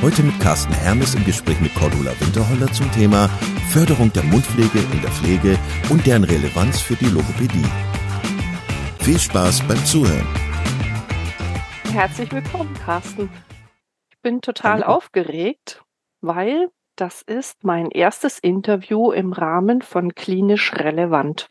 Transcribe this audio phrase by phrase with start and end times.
[0.00, 3.28] Heute mit Carsten Hermes im Gespräch mit Cordula Winterholler zum Thema
[3.70, 5.58] Förderung der Mundpflege in der Pflege
[5.90, 7.64] und deren Relevanz für die Logopädie.
[9.00, 10.26] Viel Spaß beim Zuhören.
[11.92, 13.28] Herzlich willkommen, Carsten.
[14.10, 14.98] Ich bin total Hallo.
[14.98, 15.82] aufgeregt,
[16.20, 21.48] weil das ist mein erstes Interview im Rahmen von Klinisch Relevant.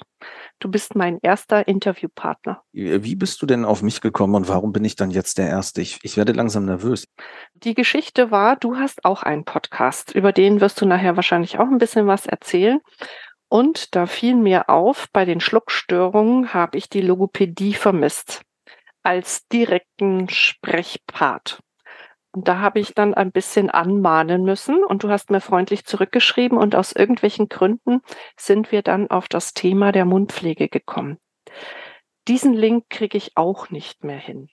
[0.59, 2.63] Du bist mein erster Interviewpartner.
[2.71, 5.81] Wie bist du denn auf mich gekommen und warum bin ich dann jetzt der Erste?
[5.81, 7.07] Ich, ich werde langsam nervös.
[7.53, 10.15] Die Geschichte war, du hast auch einen Podcast.
[10.15, 12.79] Über den wirst du nachher wahrscheinlich auch ein bisschen was erzählen.
[13.49, 18.41] Und da fiel mir auf, bei den Schluckstörungen habe ich die Logopädie vermisst
[19.03, 21.59] als direkten Sprechpart.
[22.37, 26.55] Und da habe ich dann ein bisschen anmahnen müssen und du hast mir freundlich zurückgeschrieben
[26.55, 28.01] und aus irgendwelchen Gründen
[28.35, 31.17] sind wir dann auf das Thema der Mundpflege gekommen.
[32.27, 34.49] Diesen Link kriege ich auch nicht mehr hin.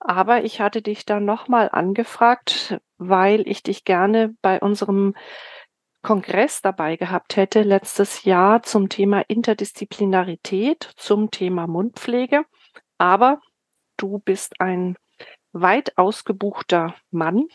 [0.00, 5.14] Aber ich hatte dich dann nochmal angefragt, weil ich dich gerne bei unserem
[6.02, 12.44] Kongress dabei gehabt hätte letztes Jahr zum Thema Interdisziplinarität, zum Thema Mundpflege.
[12.98, 13.40] Aber
[13.96, 14.98] du bist ein
[15.52, 17.46] weit ausgebuchter Mann.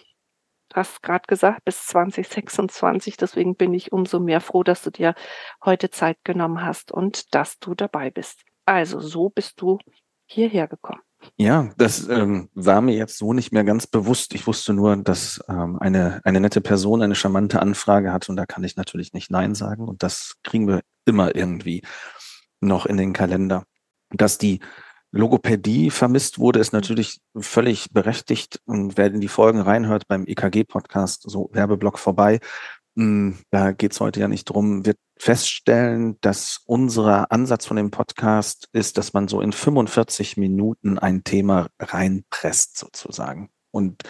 [0.74, 3.18] Hast gerade gesagt, bis 2026.
[3.18, 5.16] Deswegen bin ich umso mehr froh, dass du dir
[5.64, 8.42] heute Zeit genommen hast und dass du dabei bist.
[8.66, 9.80] Also so bist du
[10.26, 11.02] hierher gekommen.
[11.36, 14.36] Ja, das ähm, war mir jetzt so nicht mehr ganz bewusst.
[14.36, 18.46] Ich wusste nur, dass ähm, eine, eine nette Person eine charmante Anfrage hat und da
[18.46, 21.82] kann ich natürlich nicht Nein sagen und das kriegen wir immer irgendwie
[22.60, 23.64] noch in den Kalender.
[24.12, 24.60] Dass die
[25.12, 28.62] Logopädie vermisst wurde, ist natürlich völlig berechtigt.
[28.66, 32.40] Und wer in die Folgen reinhört beim EKG-Podcast, so Werbeblock vorbei,
[32.98, 37.92] hm, da geht es heute ja nicht drum, wird feststellen, dass unser Ansatz von dem
[37.92, 43.50] Podcast ist, dass man so in 45 Minuten ein Thema reinpresst sozusagen.
[43.72, 44.02] Und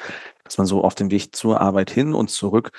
[0.46, 2.72] dass man so auf dem Weg zur Arbeit hin und zurück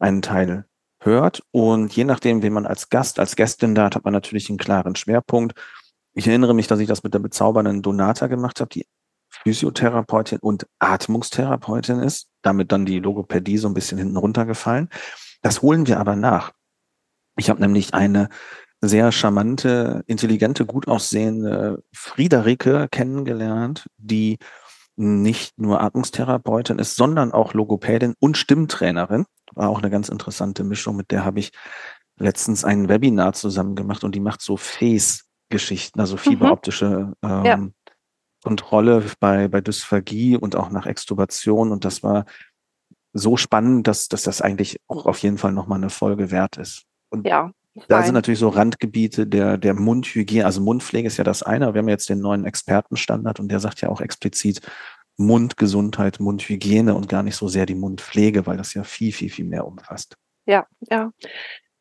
[0.00, 0.66] einen Teil
[1.00, 1.42] hört.
[1.52, 4.58] Und je nachdem, wen man als Gast, als Gästin da hat, hat man natürlich einen
[4.58, 5.54] klaren Schwerpunkt.
[6.14, 8.86] Ich erinnere mich, dass ich das mit der bezaubernden Donata gemacht habe, die
[9.30, 14.88] Physiotherapeutin und Atmungstherapeutin ist, damit dann die Logopädie so ein bisschen hinten runtergefallen.
[15.40, 16.52] Das holen wir aber nach.
[17.36, 18.28] Ich habe nämlich eine
[18.82, 24.38] sehr charmante, intelligente, gut aussehende Friederike kennengelernt, die
[24.96, 29.24] nicht nur Atmungstherapeutin ist, sondern auch Logopädin und Stimmtrainerin.
[29.54, 31.52] War auch eine ganz interessante Mischung, mit der habe ich
[32.18, 36.20] letztens ein Webinar zusammen gemacht und die macht so Face Geschichten, also mhm.
[36.20, 37.68] fieberoptische ähm, ja.
[38.42, 41.70] Kontrolle bei, bei Dysphagie und auch nach Extubation.
[41.70, 42.24] Und das war
[43.12, 46.84] so spannend, dass, dass das eigentlich auch auf jeden Fall nochmal eine Folge wert ist.
[47.10, 47.52] Und ja,
[47.88, 51.78] da sind natürlich so Randgebiete der, der Mundhygiene, also Mundpflege ist ja das eine, wir
[51.78, 54.60] haben jetzt den neuen Expertenstandard und der sagt ja auch explizit
[55.16, 59.44] Mundgesundheit, Mundhygiene und gar nicht so sehr die Mundpflege, weil das ja viel, viel, viel
[59.44, 60.16] mehr umfasst.
[60.46, 61.12] Ja, ja.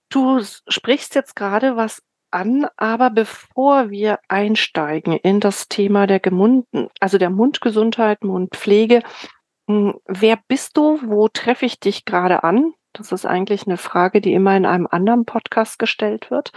[0.09, 6.89] Du sprichst jetzt gerade was an, aber bevor wir einsteigen in das Thema der Gemunden,
[6.99, 9.03] also der Mundgesundheit, Mundpflege,
[9.67, 10.99] hm, wer bist du?
[11.03, 12.73] Wo treffe ich dich gerade an?
[12.93, 16.51] Das ist eigentlich eine Frage, die immer in einem anderen Podcast gestellt wird.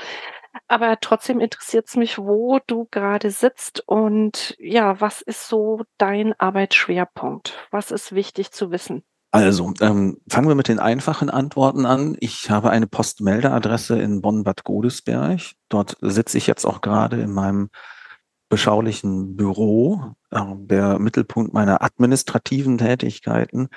[0.69, 6.39] Aber trotzdem interessiert es mich, wo du gerade sitzt und ja, was ist so dein
[6.39, 7.67] Arbeitsschwerpunkt?
[7.71, 9.05] Was ist wichtig zu wissen?
[9.35, 12.17] Also, ähm, fangen wir mit den einfachen Antworten an.
[12.21, 15.41] Ich habe eine Postmeldeadresse in Bonn-Bad Godesberg.
[15.69, 17.69] Dort sitze ich jetzt auch gerade in meinem
[18.49, 23.71] beschaulichen Büro, äh, der Mittelpunkt meiner administrativen Tätigkeiten.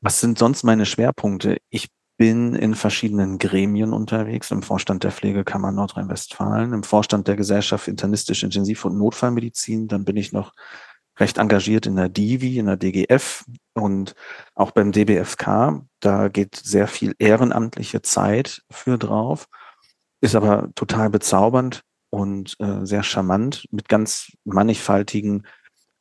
[0.00, 1.58] Was sind sonst meine Schwerpunkte?
[1.68, 1.86] Ich
[2.16, 8.46] bin in verschiedenen Gremien unterwegs, im Vorstand der Pflegekammer Nordrhein-Westfalen, im Vorstand der Gesellschaft Internistische
[8.46, 9.86] Intensiv- und Notfallmedizin.
[9.86, 10.54] Dann bin ich noch
[11.20, 13.44] recht engagiert in der DIVI, in der DGF
[13.74, 14.14] und
[14.54, 15.84] auch beim DBFK.
[16.00, 19.46] Da geht sehr viel ehrenamtliche Zeit für drauf,
[20.20, 25.46] ist aber total bezaubernd und äh, sehr charmant mit ganz mannigfaltigen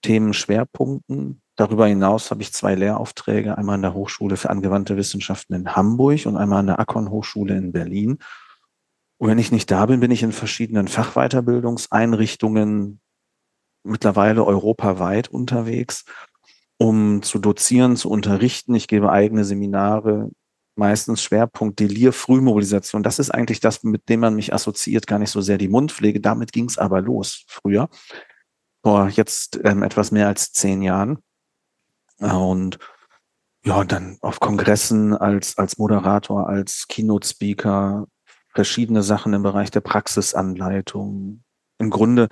[0.02, 1.42] Themenschwerpunkten.
[1.56, 6.26] Darüber hinaus habe ich zwei Lehraufträge, einmal an der Hochschule für angewandte Wissenschaften in Hamburg
[6.26, 8.20] und einmal an der Akon Hochschule in Berlin.
[9.18, 13.02] Und wenn ich nicht da bin, bin ich in verschiedenen Fachweiterbildungseinrichtungen,
[13.84, 16.06] mittlerweile europaweit unterwegs,
[16.78, 18.76] um zu dozieren, zu unterrichten.
[18.76, 20.30] Ich gebe eigene Seminare
[20.80, 23.04] meistens Schwerpunkt Delir, Frühmobilisation.
[23.04, 26.22] Das ist eigentlich das, mit dem man mich assoziiert, gar nicht so sehr die Mundpflege.
[26.22, 27.90] Damit ging es aber los früher,
[28.82, 31.20] vor jetzt ähm, etwas mehr als zehn Jahren.
[32.18, 32.80] Und
[33.66, 38.08] ja, dann auf Kongressen als, als Moderator, als Keynote-Speaker,
[38.54, 41.44] verschiedene Sachen im Bereich der Praxisanleitung.
[41.78, 42.30] Im Grunde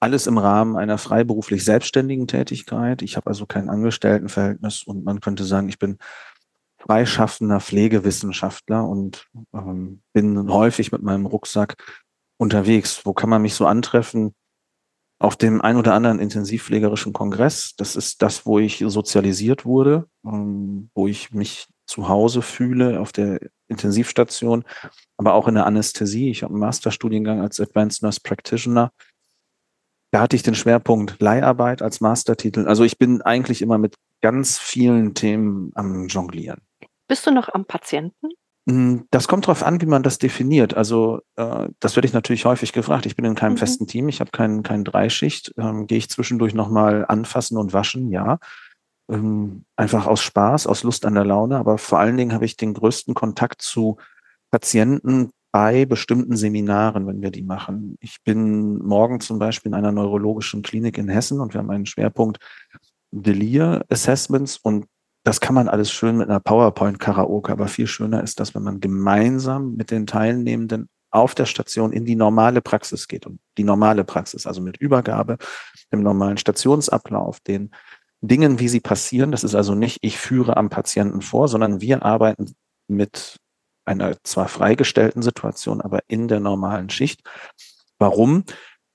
[0.00, 3.02] alles im Rahmen einer freiberuflich selbstständigen Tätigkeit.
[3.02, 5.98] Ich habe also kein Angestelltenverhältnis und man könnte sagen, ich bin
[6.78, 11.76] freischaffender Pflegewissenschaftler und ähm, bin häufig mit meinem Rucksack
[12.38, 13.04] unterwegs.
[13.04, 14.34] Wo kann man mich so antreffen?
[15.20, 17.74] Auf dem ein oder anderen intensivpflegerischen Kongress.
[17.76, 23.10] Das ist das, wo ich sozialisiert wurde, ähm, wo ich mich zu Hause fühle auf
[23.10, 24.64] der Intensivstation,
[25.16, 26.30] aber auch in der Anästhesie.
[26.30, 28.92] Ich habe einen Masterstudiengang als Advanced Nurse Practitioner
[30.10, 32.66] da hatte ich den Schwerpunkt Leiharbeit als Mastertitel.
[32.66, 36.60] Also ich bin eigentlich immer mit ganz vielen Themen am Jonglieren.
[37.08, 38.28] Bist du noch am Patienten?
[38.68, 40.74] Hm, das kommt darauf an, wie man das definiert.
[40.74, 43.06] Also äh, das werde ich natürlich häufig gefragt.
[43.06, 43.58] Ich bin in keinem mhm.
[43.58, 45.54] festen Team, ich habe keinen kein Dreischicht.
[45.56, 48.38] Ähm, Gehe ich zwischendurch nochmal anfassen und waschen, ja.
[49.10, 51.56] Ähm, einfach aus Spaß, aus Lust an der Laune.
[51.56, 53.96] Aber vor allen Dingen habe ich den größten Kontakt zu
[54.50, 57.96] Patienten, bei bestimmten Seminaren, wenn wir die machen.
[58.00, 61.86] Ich bin morgen zum Beispiel in einer neurologischen Klinik in Hessen und wir haben einen
[61.86, 62.38] Schwerpunkt
[63.10, 64.86] Delir Assessments und
[65.24, 68.80] das kann man alles schön mit einer PowerPoint-Karaoke, aber viel schöner ist das, wenn man
[68.80, 74.04] gemeinsam mit den Teilnehmenden auf der Station in die normale Praxis geht und die normale
[74.04, 75.38] Praxis, also mit Übergabe,
[75.92, 77.70] dem normalen Stationsablauf, den
[78.20, 79.30] Dingen, wie sie passieren.
[79.30, 82.54] Das ist also nicht, ich führe am Patienten vor, sondern wir arbeiten
[82.88, 83.38] mit
[83.88, 87.22] einer zwar freigestellten Situation, aber in der normalen Schicht.
[87.98, 88.44] Warum?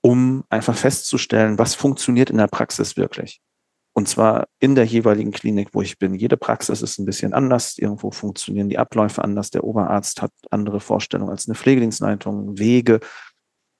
[0.00, 3.40] Um einfach festzustellen, was funktioniert in der Praxis wirklich.
[3.96, 6.14] Und zwar in der jeweiligen Klinik, wo ich bin.
[6.14, 7.78] Jede Praxis ist ein bisschen anders.
[7.78, 9.50] Irgendwo funktionieren die Abläufe anders.
[9.50, 12.98] Der Oberarzt hat andere Vorstellungen als eine Pflegedienstleitung, Wege.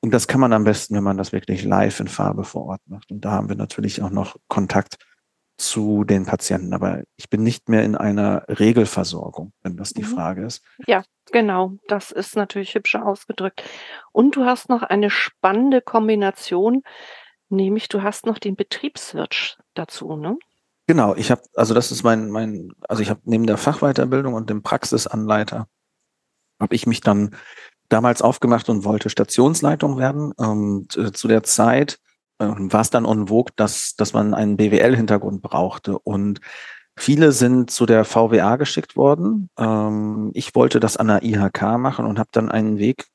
[0.00, 2.80] Und das kann man am besten, wenn man das wirklich live in Farbe vor Ort
[2.86, 3.10] macht.
[3.10, 4.98] Und da haben wir natürlich auch noch Kontakt
[5.56, 6.72] zu den Patienten.
[6.74, 10.06] Aber ich bin nicht mehr in einer Regelversorgung, wenn das die mhm.
[10.06, 10.62] Frage ist.
[10.86, 11.72] Ja, genau.
[11.88, 13.62] Das ist natürlich hübscher ausgedrückt.
[14.12, 16.82] Und du hast noch eine spannende Kombination,
[17.48, 20.36] nämlich du hast noch den Betriebswirt dazu, ne?
[20.86, 24.50] Genau, ich habe, also das ist mein, mein, also ich habe neben der Fachweiterbildung und
[24.50, 25.66] dem Praxisanleiter,
[26.60, 27.34] habe ich mich dann
[27.88, 30.32] damals aufgemacht und wollte Stationsleitung werden.
[30.32, 32.00] Und äh, zu der Zeit
[32.38, 35.98] war es dann en vogue, dass, dass man einen BWL-Hintergrund brauchte.
[35.98, 36.40] Und
[36.96, 39.50] viele sind zu der VWA geschickt worden.
[39.58, 43.06] Ähm, ich wollte das an der IHK machen und habe dann einen Weg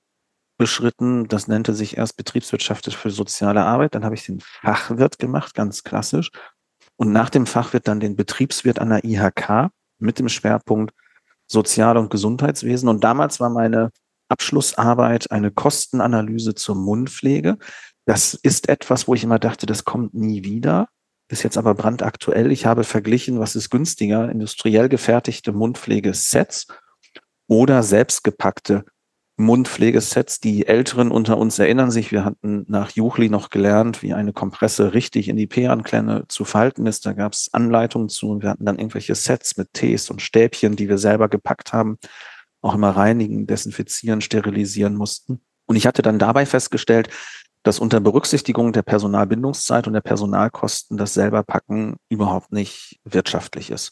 [0.58, 1.28] beschritten.
[1.28, 3.96] Das nannte sich erst Betriebswirtschaft für soziale Arbeit.
[3.96, 6.32] Dann habe ich den Fachwirt gemacht, ganz klassisch.
[6.98, 9.70] Und nach dem Fachwirt dann den Betriebswirt an der IHK
[10.00, 10.94] mit dem Schwerpunkt
[11.48, 12.90] Sozial- und Gesundheitswesen.
[12.90, 13.92] Und damals war meine
[14.30, 17.58] Abschlussarbeit eine Kostenanalyse zur Mundpflege.
[18.10, 20.90] Das ist etwas, wo ich immer dachte, das kommt nie wieder.
[21.28, 22.52] Ist jetzt aber brandaktuell.
[22.52, 26.66] Ich habe verglichen, was ist günstiger, industriell gefertigte Mundpflegesets
[27.46, 28.84] oder selbstgepackte
[29.38, 30.40] Mundpflegesets.
[30.40, 34.96] Die Älteren unter uns erinnern sich, wir hatten nach Juchli noch gelernt, wie eine Kompresse
[34.96, 37.06] richtig in die P-Anklemme zu falten ist.
[37.06, 40.76] Da gab es Anleitungen zu und wir hatten dann irgendwelche Sets mit Tees und Stäbchen,
[40.76, 42.00] die wir selber gepackt haben,
[42.62, 45.42] auch immer reinigen, desinfizieren, sterilisieren mussten.
[45.68, 47.10] Und ich hatte dann dabei festgestellt,
[47.64, 53.92] dass unter Berücksichtigung der Personalbindungszeit und der Personalkosten das selber packen überhaupt nicht wirtschaftlich ist.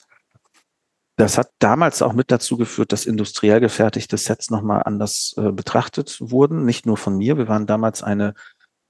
[1.18, 6.18] Das hat damals auch mit dazu geführt, dass industriell gefertigte Sets nochmal anders äh, betrachtet
[6.22, 6.64] wurden.
[6.64, 7.38] Nicht nur von mir.
[7.40, 8.36] Wir waren damals eine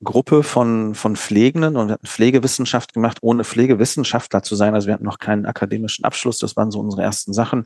[0.04, 4.76] Gruppe von, von Pflegenden und wir hatten Pflegewissenschaft gemacht, ohne Pflegewissenschaftler zu sein.
[4.76, 6.38] Also wir hatten noch keinen akademischen Abschluss.
[6.38, 7.66] Das waren so unsere ersten Sachen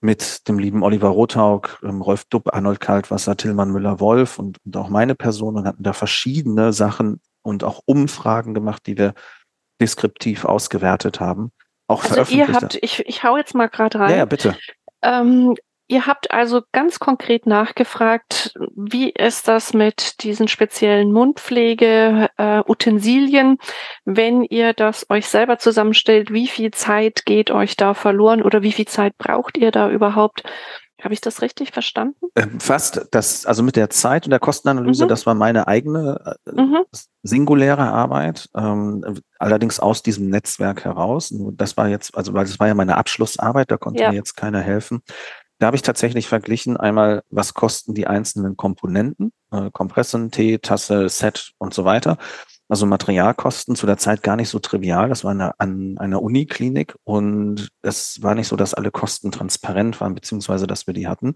[0.00, 4.88] mit dem lieben Oliver Rothaug, ähm, Rolf Dupp, Arnold Kaltwasser, Tillmann Müller-Wolf und, und auch
[4.88, 9.14] meine Person und hatten da verschiedene Sachen und auch Umfragen gemacht, die wir
[9.80, 11.50] deskriptiv ausgewertet haben.
[11.88, 14.10] Auch also ihr habt, ich, ich hau jetzt mal gerade rein.
[14.10, 14.56] Ja, ja bitte.
[15.02, 15.56] Ähm,
[15.90, 23.56] Ihr habt also ganz konkret nachgefragt, wie ist das mit diesen speziellen Mundpflege-Utensilien, äh,
[24.04, 28.72] wenn ihr das euch selber zusammenstellt, wie viel Zeit geht euch da verloren oder wie
[28.72, 30.42] viel Zeit braucht ihr da überhaupt?
[31.00, 32.26] Habe ich das richtig verstanden?
[32.34, 33.06] Ähm, fast.
[33.12, 35.08] Das, also mit der Zeit und der Kostenanalyse, mhm.
[35.08, 36.82] das war meine eigene äh, mhm.
[37.22, 39.04] singuläre Arbeit, ähm,
[39.38, 41.32] allerdings aus diesem Netzwerk heraus.
[41.52, 44.10] Das war jetzt, also weil das war ja meine Abschlussarbeit, da konnte ja.
[44.10, 45.02] mir jetzt keiner helfen.
[45.58, 51.08] Da habe ich tatsächlich verglichen, einmal, was kosten die einzelnen Komponenten, äh, Kompressen, Tee, Tasse,
[51.08, 52.16] Set und so weiter.
[52.68, 55.08] Also Materialkosten zu der Zeit gar nicht so trivial.
[55.08, 60.00] Das war eine, an einer Uniklinik und es war nicht so, dass alle Kosten transparent
[60.00, 61.34] waren, beziehungsweise dass wir die hatten.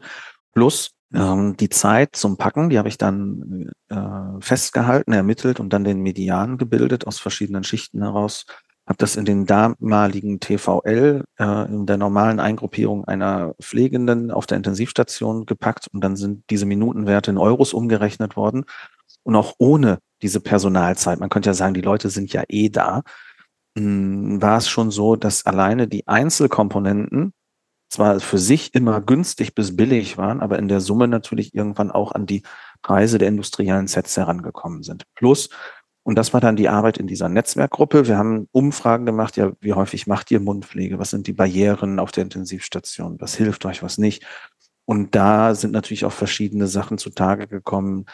[0.53, 5.85] Plus ähm, die Zeit zum Packen, die habe ich dann äh, festgehalten, ermittelt und dann
[5.85, 8.47] den Median gebildet aus verschiedenen Schichten heraus.
[8.93, 14.59] Habe das in den damaligen TVL, äh, in der normalen Eingruppierung einer Pflegenden auf der
[14.59, 18.67] Intensivstation gepackt und dann sind diese Minutenwerte in Euros umgerechnet worden.
[19.23, 23.01] Und auch ohne diese Personalzeit, man könnte ja sagen, die Leute sind ja eh da,
[23.77, 27.33] mh, hm, war es schon so, dass alleine die Einzelkomponenten
[27.89, 32.13] zwar für sich immer günstig bis billig waren, aber in der Summe natürlich irgendwann auch
[32.13, 32.43] an die
[32.83, 35.05] Preise der industriellen Sets herangekommen sind.
[35.15, 35.49] Plus,
[36.05, 38.09] und das war dann die Arbeit in dieser Netzwerkgruppe.
[38.09, 40.99] Wir haben Umfragen gemacht, ja, wie häufig macht ihr Mundpflege?
[40.99, 43.21] Was sind die Barrieren auf der Intensivstation?
[43.21, 44.27] Was hilft euch, was nicht?
[44.85, 48.07] Und da sind natürlich auch verschiedene Sachen zutage gekommen,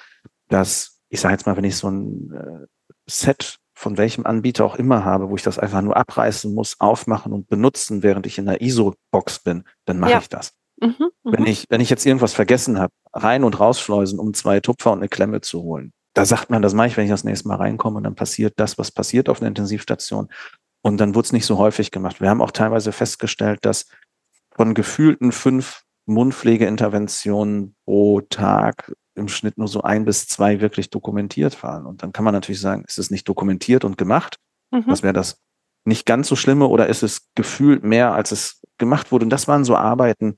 [0.48, 2.66] dass, ich sage jetzt mal, wenn ich so ein äh,
[3.06, 7.32] Set von welchem Anbieter auch immer habe, wo ich das einfach nur abreißen muss, aufmachen
[7.32, 10.18] und benutzen, während ich in der ISO-Box bin, dann mache ja.
[10.18, 10.52] ich das.
[10.80, 14.60] Mhm, mhm, wenn ich, wenn ich jetzt irgendwas vergessen habe, rein und rausschleusen, um zwei
[14.60, 17.22] Tupfer und eine Klemme zu holen, da sagt man, das mache ich, wenn ich das
[17.22, 20.28] nächste Mal reinkomme und dann passiert das, was passiert auf einer Intensivstation.
[20.82, 22.20] Und dann wurde es nicht so häufig gemacht.
[22.20, 23.86] Wir haben auch teilweise festgestellt, dass
[24.50, 31.62] von gefühlten fünf Mundpflegeinterventionen pro Tag im Schnitt nur so ein bis zwei wirklich dokumentiert
[31.62, 31.86] waren.
[31.86, 34.38] Und dann kann man natürlich sagen, ist es nicht dokumentiert und gemacht?
[34.72, 34.88] Mhm.
[34.88, 35.40] Was wäre das
[35.84, 39.24] nicht ganz so schlimme oder ist es gefühlt mehr, als es gemacht wurde?
[39.24, 40.36] Und das waren so Arbeiten,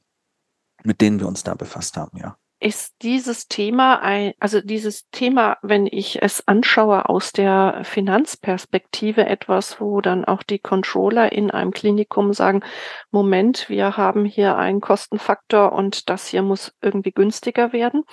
[0.85, 5.57] mit denen wir uns da befasst haben, ja ist dieses Thema ein, also dieses Thema,
[5.63, 11.71] wenn ich es anschaue aus der Finanzperspektive etwas, wo dann auch die Controller in einem
[11.71, 12.63] Klinikum sagen,
[13.11, 18.05] Moment, wir haben hier einen Kostenfaktor und das hier muss irgendwie günstiger werden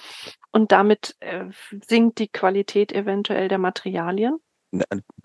[0.51, 1.45] und damit äh,
[1.85, 4.37] sinkt die Qualität eventuell der Materialien?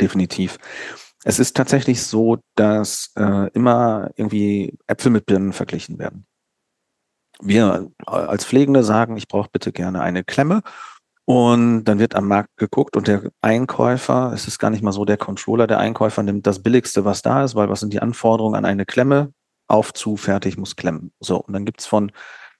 [0.00, 0.58] Definitiv.
[1.24, 6.26] Es ist tatsächlich so, dass äh, immer irgendwie Äpfel mit Birnen verglichen werden
[7.40, 10.62] wir als Pflegende sagen, ich brauche bitte gerne eine Klemme.
[11.24, 15.04] Und dann wird am Markt geguckt und der Einkäufer, es ist gar nicht mal so
[15.04, 18.56] der Controller, der Einkäufer nimmt das Billigste, was da ist, weil was sind die Anforderungen
[18.56, 19.32] an eine Klemme?
[19.68, 21.12] Auf, zu, fertig, muss klemmen.
[21.20, 22.10] So, und dann gibt's von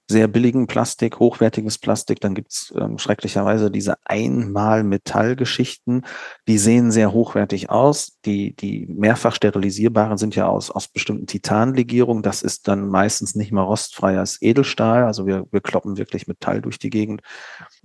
[0.08, 2.20] sehr billigen Plastik, hochwertiges Plastik.
[2.20, 6.04] Dann gibt's ähm, schrecklicherweise diese Einmal-Metallgeschichten,
[6.48, 8.18] die sehen sehr hochwertig aus.
[8.24, 12.22] Die, die mehrfach sterilisierbaren sind ja aus, aus bestimmten Titanlegierungen.
[12.22, 15.04] Das ist dann meistens nicht mehr rostfrei als Edelstahl.
[15.04, 17.22] Also wir, wir kloppen wirklich Metall durch die Gegend.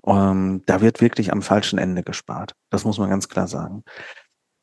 [0.05, 2.55] Ähm, da wird wirklich am falschen Ende gespart.
[2.69, 3.83] Das muss man ganz klar sagen.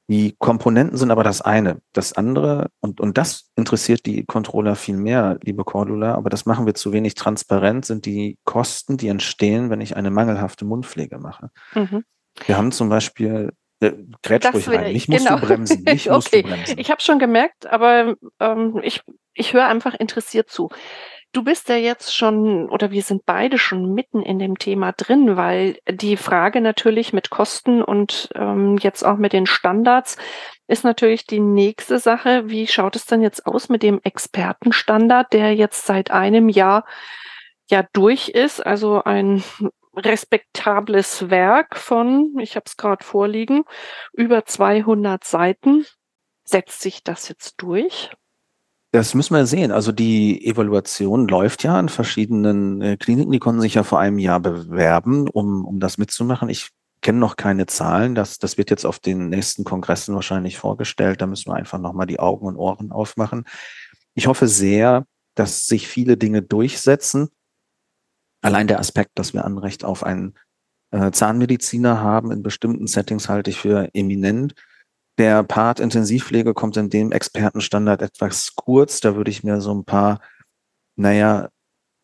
[0.08, 1.80] Die Komponenten sind aber das eine.
[1.92, 6.66] Das andere, und, und das interessiert die Controller viel mehr, liebe Cordula, aber das machen
[6.66, 11.50] wir zu wenig transparent, sind die Kosten, die entstehen, wenn ich eine mangelhafte Mundpflege mache.
[11.74, 12.04] Mhm.
[12.46, 13.92] Wir haben zum Beispiel äh,
[14.22, 14.92] Grätsch ruhig rein.
[14.92, 15.38] Nicht musst genau.
[15.38, 15.82] du bremsen.
[15.84, 16.14] Nicht okay.
[16.14, 16.78] musst du bremsen.
[16.78, 19.00] Ich habe schon gemerkt, aber ähm, ich,
[19.32, 20.68] ich höre einfach interessiert zu.
[21.34, 25.36] Du bist ja jetzt schon oder wir sind beide schon mitten in dem Thema drin,
[25.36, 30.16] weil die Frage natürlich mit Kosten und ähm, jetzt auch mit den Standards
[30.68, 32.48] ist natürlich die nächste Sache.
[32.48, 36.86] Wie schaut es denn jetzt aus mit dem Expertenstandard, der jetzt seit einem Jahr
[37.68, 38.64] ja durch ist?
[38.64, 39.42] Also ein
[39.96, 43.64] respektables Werk von, ich habe es gerade vorliegen,
[44.12, 45.84] über 200 Seiten.
[46.44, 48.12] Setzt sich das jetzt durch?
[48.94, 49.72] Das müssen wir sehen.
[49.72, 53.32] Also die Evaluation läuft ja an verschiedenen äh, Kliniken.
[53.32, 56.48] Die konnten sich ja vor einem Jahr bewerben, um, um das mitzumachen.
[56.48, 56.70] Ich
[57.00, 58.14] kenne noch keine Zahlen.
[58.14, 61.20] Das, das wird jetzt auf den nächsten Kongressen wahrscheinlich vorgestellt.
[61.20, 63.46] Da müssen wir einfach nochmal die Augen und Ohren aufmachen.
[64.14, 67.30] Ich hoffe sehr, dass sich viele Dinge durchsetzen.
[68.42, 70.34] Allein der Aspekt, dass wir Anrecht auf einen
[70.92, 74.54] äh, Zahnmediziner haben, in bestimmten Settings halte ich für eminent.
[75.18, 79.00] Der Part Intensivpflege kommt in dem Expertenstandard etwas kurz.
[79.00, 80.20] Da würde ich mir so ein paar,
[80.96, 81.50] naja,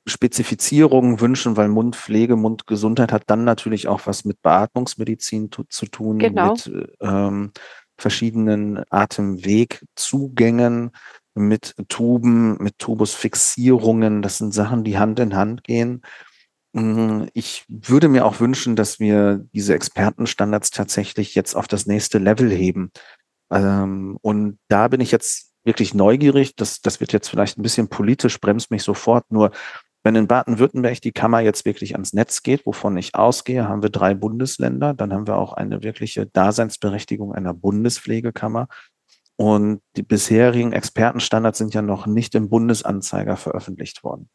[0.06, 6.52] Spezifizierungen wünschen, weil Mundpflege, Mundgesundheit hat dann natürlich auch was mit Beatmungsmedizin zu tun, genau.
[6.52, 7.52] mit ähm,
[7.98, 10.92] verschiedenen Atemwegzugängen,
[11.34, 14.22] mit Tuben, mit Tubusfixierungen.
[14.22, 16.00] Das sind Sachen, die Hand in Hand gehen.
[16.72, 22.18] Mm, ich würde mir auch wünschen, dass wir diese Expertenstandards tatsächlich jetzt auf das nächste
[22.18, 22.92] Level heben.
[23.50, 26.56] Ähm, und da bin ich jetzt wirklich neugierig.
[26.56, 29.30] Das, das wird jetzt vielleicht ein bisschen politisch, bremst mich sofort.
[29.30, 29.50] Nur
[30.02, 33.90] wenn in Baden-Württemberg die Kammer jetzt wirklich ans Netz geht, wovon ich ausgehe, haben wir
[33.90, 34.94] drei Bundesländer.
[34.94, 38.68] Dann haben wir auch eine wirkliche Daseinsberechtigung einer Bundespflegekammer.
[39.36, 44.28] Und die bisherigen Expertenstandards sind ja noch nicht im Bundesanzeiger veröffentlicht worden.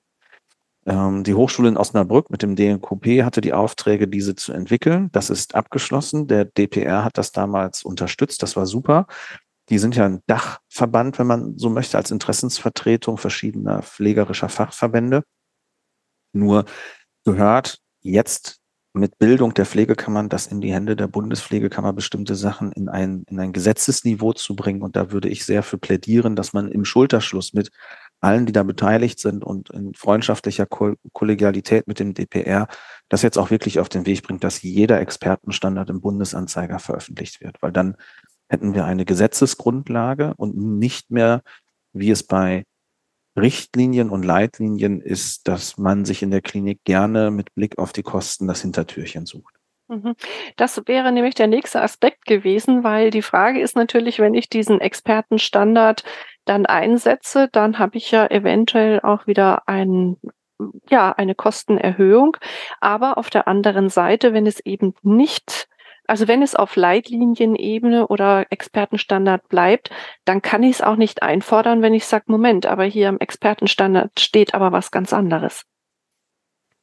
[0.85, 5.09] Ähm, die Hochschule in Osnabrück mit dem DNKP hatte die Aufträge, diese zu entwickeln.
[5.11, 6.27] Das ist abgeschlossen.
[6.27, 8.43] Der DPR hat das damals unterstützt.
[8.43, 9.07] Das war super.
[9.69, 15.23] Die sind ja ein Dachverband, wenn man so möchte, als Interessensvertretung verschiedener pflegerischer Fachverbände.
[16.33, 16.65] Nur
[17.23, 18.59] gehört jetzt
[18.93, 23.39] mit Bildung der Pflegekammern das in die Hände der Bundespflegekammer bestimmte Sachen in ein, in
[23.39, 24.83] ein Gesetzesniveau zu bringen.
[24.83, 27.71] Und da würde ich sehr für plädieren, dass man im Schulterschluss mit
[28.21, 32.67] allen, die da beteiligt sind und in freundschaftlicher Ko Kollegialität mit dem DPR
[33.09, 37.61] das jetzt auch wirklich auf den Weg bringt, dass jeder Expertenstandard im Bundesanzeiger veröffentlicht wird.
[37.61, 37.95] Weil dann
[38.49, 41.41] hätten wir eine Gesetzesgrundlage und nicht mehr,
[41.93, 42.65] wie es bei
[43.37, 48.03] Richtlinien und Leitlinien ist, dass man sich in der Klinik gerne mit Blick auf die
[48.03, 49.55] Kosten das Hintertürchen sucht.
[49.87, 50.15] Mhm.
[50.55, 54.81] Das wäre nämlich der nächste Aspekt gewesen, weil die Frage ist natürlich, wenn ich diesen
[54.81, 56.03] Expertenstandard
[56.45, 60.17] dann einsetze, dann habe ich ja eventuell auch wieder ein,
[60.89, 62.37] ja, eine Kostenerhöhung.
[62.79, 65.67] Aber auf der anderen Seite, wenn es eben nicht
[66.07, 69.89] also wenn es auf Leitlinienebene oder Expertenstandard bleibt,
[70.23, 74.19] dann kann ich es auch nicht einfordern, wenn ich sage, Moment, aber hier im Expertenstandard
[74.19, 75.63] steht aber was ganz anderes.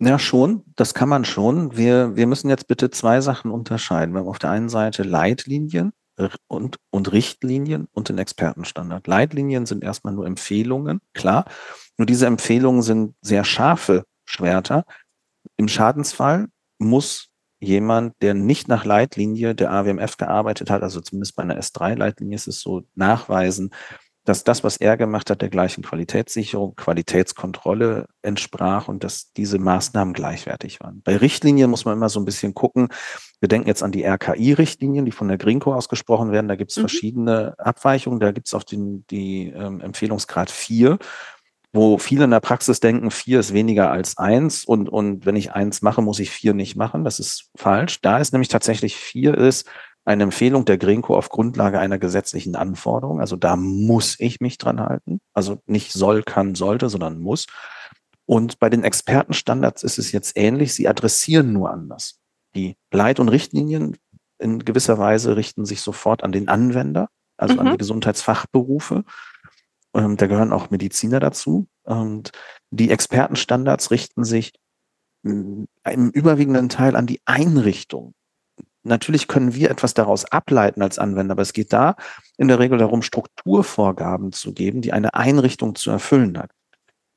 [0.00, 1.76] Ja, schon, das kann man schon.
[1.76, 4.14] Wir, wir müssen jetzt bitte zwei Sachen unterscheiden.
[4.14, 5.92] Wir haben auf der einen Seite Leitlinien
[6.47, 9.07] und, und Richtlinien und den Expertenstandard.
[9.07, 11.47] Leitlinien sind erstmal nur Empfehlungen, klar.
[11.99, 14.85] Nur diese Empfehlungen sind sehr scharfe Schwerter.
[15.57, 16.49] Im Schadensfall
[16.79, 17.29] muss
[17.61, 22.49] jemand, der nicht nach Leitlinie der AWMF gearbeitet hat, also zumindest bei einer S3-Leitlinie ist
[22.49, 23.71] es so, nachweisen,
[24.25, 30.14] dass das, was er gemacht hat, der gleichen Qualitätssicherung, Qualitätskontrolle entsprach und dass diese Maßnahmen
[30.14, 31.02] gleichwertig waren.
[31.02, 32.88] Bei Richtlinien muss man immer so ein bisschen gucken.
[33.41, 36.47] Wir denken jetzt an die RKI-Richtlinien, die von der Grinko ausgesprochen werden.
[36.47, 36.83] Da gibt es mhm.
[36.83, 38.21] verschiedene Abweichungen.
[38.21, 40.99] Da gibt es auch den, die ähm, Empfehlungsgrad 4
[41.75, 45.52] wo viele in der Praxis denken, vier ist weniger als eins und, und wenn ich
[45.52, 47.02] eins mache, muss ich vier nicht machen.
[47.02, 48.02] Das ist falsch.
[48.02, 49.67] Da ist nämlich tatsächlich vier ist
[50.05, 53.21] eine Empfehlung der Grinko auf Grundlage einer gesetzlichen Anforderung.
[53.21, 55.21] Also da muss ich mich dran halten.
[55.33, 57.47] Also nicht soll, kann, sollte, sondern muss.
[58.27, 60.75] Und bei den Expertenstandards ist es jetzt ähnlich.
[60.75, 62.19] Sie adressieren nur anders.
[62.55, 63.97] Die Leit- und Richtlinien
[64.38, 67.61] in gewisser Weise richten sich sofort an den Anwender, also mhm.
[67.61, 69.05] an die Gesundheitsfachberufe.
[69.95, 71.69] Ähm, da gehören auch Mediziner dazu.
[71.85, 72.33] Und
[72.71, 74.53] die Expertenstandards richten sich
[75.23, 78.15] mm, im überwiegenden Teil an die Einrichtung.
[78.85, 81.97] Natürlich können wir etwas daraus ableiten als Anwender, aber es geht da
[82.37, 86.51] in der Regel darum, Strukturvorgaben zu geben, die eine Einrichtung zu erfüllen hat.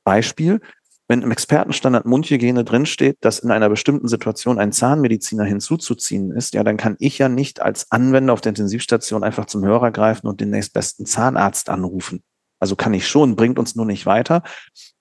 [0.03, 0.61] Beispiel,
[1.07, 6.63] wenn im Expertenstandard Mundhygiene drinsteht, dass in einer bestimmten Situation ein Zahnmediziner hinzuzuziehen ist, ja,
[6.63, 10.41] dann kann ich ja nicht als Anwender auf der Intensivstation einfach zum Hörer greifen und
[10.41, 12.23] den nächstbesten Zahnarzt anrufen.
[12.59, 14.41] Also kann ich schon, bringt uns nur nicht weiter,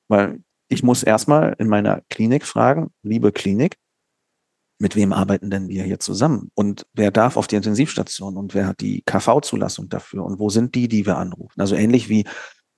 [0.09, 3.77] weil ich muss erstmal in meiner Klinik fragen, liebe Klinik,
[4.85, 6.51] mit wem arbeiten denn wir hier zusammen?
[6.55, 10.23] Und wer darf auf die Intensivstation und wer hat die KV-Zulassung dafür?
[10.27, 11.59] Und wo sind die, die wir anrufen?
[11.59, 12.27] Also ähnlich wie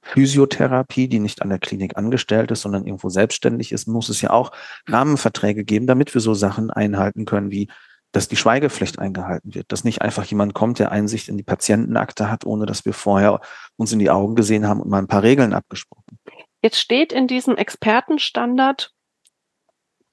[0.03, 4.31] Physiotherapie, die nicht an der Klinik angestellt ist, sondern irgendwo selbstständig ist, muss es ja
[4.31, 4.53] auch
[4.87, 7.69] Rahmenverträge geben, damit wir so Sachen einhalten können wie
[8.13, 12.31] dass die Schweigepflicht eingehalten wird, dass nicht einfach jemand kommt, der Einsicht in die Patientenakte
[12.31, 13.41] hat, ohne dass wir vorher
[13.77, 16.19] uns in die Augen gesehen haben und mal ein paar Regeln abgesprochen.
[16.63, 18.95] Jetzt steht in diesem Expertenstandard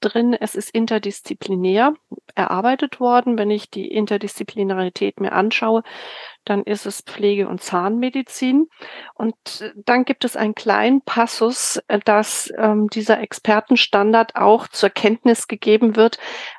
[0.04, 1.94] drin, es ist interdisziplinär
[2.36, 3.38] erarbeitet worden.
[3.38, 5.84] Wenn ich die Interdisziplinarität mir anschaue,
[6.46, 8.68] dann ist es Pflege- und Zahnmedizin.
[9.14, 14.90] Und äh, dann gibt es einen kleinen Passus, äh, dass ähm, dieser Expertenstandard auch zur
[14.90, 16.18] Kenntnis gegeben wird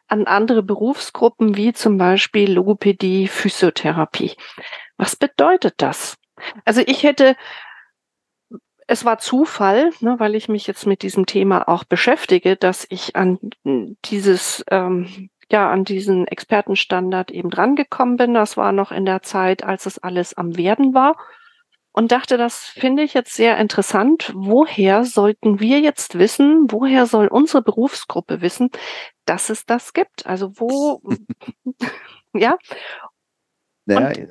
[0.08, 4.36] an andere Berufsgruppen, wie zum Beispiel Logopädie, Physiotherapie.
[4.96, 6.16] Was bedeutet das?
[6.64, 7.36] Also ich hätte
[8.86, 13.16] es war Zufall, ne, weil ich mich jetzt mit diesem Thema auch beschäftige, dass ich
[13.16, 13.38] an
[14.04, 18.34] dieses, ähm, ja, an diesen Expertenstandard eben drangekommen bin.
[18.34, 21.16] Das war noch in der Zeit, als es alles am Werden war.
[21.92, 24.32] Und dachte, das finde ich jetzt sehr interessant.
[24.34, 28.70] Woher sollten wir jetzt wissen, woher soll unsere Berufsgruppe wissen,
[29.26, 30.26] dass es das gibt?
[30.26, 31.00] Also wo,
[32.34, 32.58] ja.
[33.86, 34.26] Naja,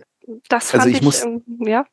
[0.50, 1.26] das also fand also ich, ich muss,
[1.66, 1.86] ja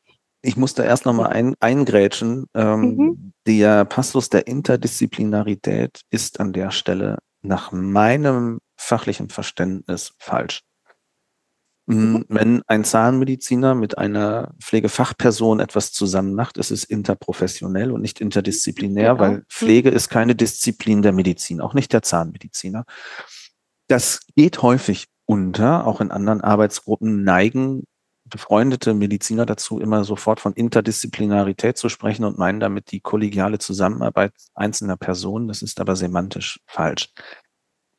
[0.43, 2.47] ich muss da erst nochmal ein, eingrätschen.
[2.55, 3.33] Ähm, mhm.
[3.47, 10.63] Der Passus der Interdisziplinarität ist an der Stelle nach meinem fachlichen Verständnis falsch.
[11.87, 12.25] Mhm.
[12.29, 19.15] Wenn ein Zahnmediziner mit einer Pflegefachperson etwas zusammen macht, ist es interprofessionell und nicht interdisziplinär,
[19.15, 19.21] genau.
[19.21, 19.45] weil mhm.
[19.49, 22.85] Pflege ist keine Disziplin der Medizin, auch nicht der Zahnmediziner.
[23.89, 27.85] Das geht häufig unter, auch in anderen Arbeitsgruppen neigen
[28.31, 34.33] befreundete Mediziner dazu, immer sofort von Interdisziplinarität zu sprechen und meinen damit die kollegiale Zusammenarbeit
[34.55, 35.49] einzelner Personen.
[35.49, 37.13] Das ist aber semantisch falsch.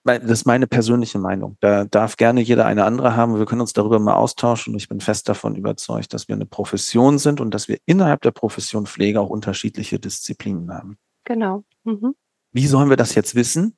[0.03, 1.57] Das ist meine persönliche Meinung.
[1.59, 3.37] Da darf gerne jeder eine andere haben.
[3.37, 4.73] Wir können uns darüber mal austauschen.
[4.73, 8.21] Und ich bin fest davon überzeugt, dass wir eine Profession sind und dass wir innerhalb
[8.21, 10.97] der Profession Pflege auch unterschiedliche Disziplinen haben.
[11.25, 11.63] Genau.
[11.83, 12.15] Mhm.
[12.51, 13.77] Wie sollen wir das jetzt wissen?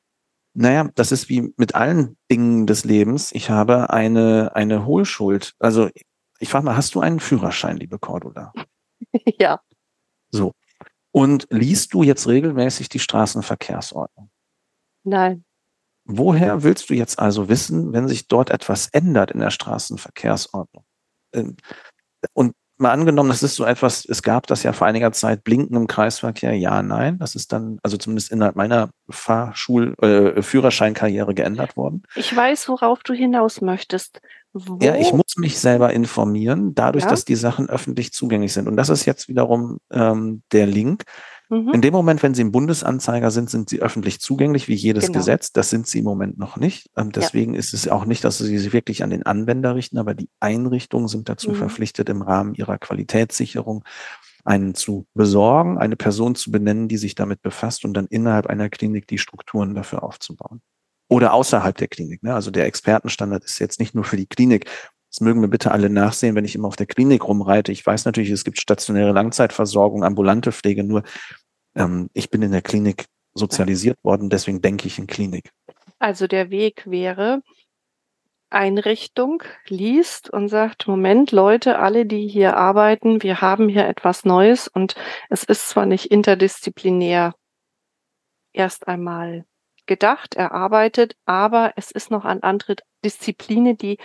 [0.53, 3.31] Naja, das ist wie mit allen Dingen des Lebens.
[3.33, 5.53] Ich habe eine, eine Hohlschuld.
[5.59, 5.89] Also
[6.43, 8.51] ich frage mal, hast du einen Führerschein, liebe Cordula?
[9.39, 9.61] ja.
[10.29, 10.51] So.
[11.11, 14.29] Und liest du jetzt regelmäßig die Straßenverkehrsordnung?
[15.05, 15.45] Nein.
[16.03, 20.83] Woher willst du jetzt also wissen, wenn sich dort etwas ändert in der Straßenverkehrsordnung?
[21.33, 21.55] Ähm,
[22.33, 25.75] und mal angenommen, das ist so etwas, es gab das ja vor einiger Zeit, Blinken
[25.75, 27.19] im Kreisverkehr, ja, nein.
[27.19, 32.03] Das ist dann, also zumindest innerhalb meiner Fahrschul-, äh, Führerscheinkarriere geändert worden.
[32.15, 34.21] Ich weiß, worauf du hinaus möchtest.
[34.53, 34.77] Wo?
[34.81, 37.09] Ja, ich muss mich selber informieren, dadurch, ja?
[37.09, 38.67] dass die Sachen öffentlich zugänglich sind.
[38.67, 41.03] Und das ist jetzt wiederum ähm, der Link.
[41.53, 41.73] Mhm.
[41.73, 45.19] In dem Moment, wenn sie im Bundesanzeiger sind, sind sie öffentlich zugänglich, wie jedes genau.
[45.19, 45.51] Gesetz.
[45.51, 46.89] Das sind sie im Moment noch nicht.
[46.97, 47.59] Ähm, deswegen ja.
[47.59, 51.07] ist es auch nicht, dass sie sich wirklich an den Anwender richten, aber die Einrichtungen
[51.07, 51.55] sind dazu mhm.
[51.55, 53.83] verpflichtet, im Rahmen ihrer Qualitätssicherung
[54.45, 58.69] einen zu besorgen, eine Person zu benennen, die sich damit befasst und dann innerhalb einer
[58.69, 60.61] Klinik die Strukturen dafür aufzubauen.
[61.07, 62.23] Oder außerhalb der Klinik.
[62.23, 62.33] Ne?
[62.33, 64.69] Also der Expertenstandard ist jetzt nicht nur für die Klinik.
[65.13, 67.71] Das mögen wir bitte alle nachsehen, wenn ich immer auf der Klinik rumreite.
[67.71, 71.03] Ich weiß natürlich, es gibt stationäre Langzeitversorgung, ambulante Pflege, nur
[71.75, 75.51] ähm, ich bin in der Klinik sozialisiert worden, deswegen denke ich in Klinik.
[75.99, 77.41] Also der Weg wäre,
[78.49, 84.67] Einrichtung liest und sagt, Moment, Leute, alle, die hier arbeiten, wir haben hier etwas Neues
[84.67, 84.95] und
[85.29, 87.33] es ist zwar nicht interdisziplinär
[88.53, 89.45] erst einmal
[89.85, 93.97] gedacht, erarbeitet, aber es ist noch an andere Disziplinen, die